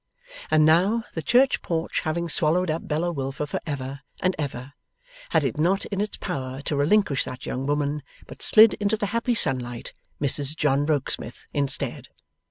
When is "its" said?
6.01-6.17